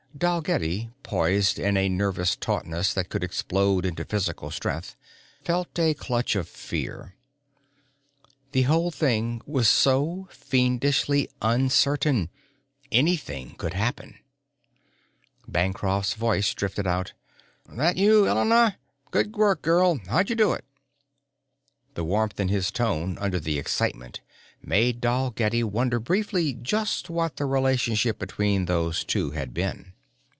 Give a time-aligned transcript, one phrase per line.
[0.21, 4.95] Dalgetty, poised in a nervous tautness that could explode into physical strength,
[5.43, 7.15] felt a clutch of fear.
[8.51, 12.29] The whole thing was so fiendishly uncertain
[12.91, 14.19] anything could happen.
[15.47, 17.13] Bancroft's voice drifted out.
[17.67, 18.77] "That you, Elena?
[19.09, 20.01] Good work, girl!
[20.07, 20.65] How'd you do it?"
[21.95, 24.19] The warmth in his tone, under the excitement,
[24.61, 29.93] made Dalgetty wonder briefly just what the relationship between those two had been.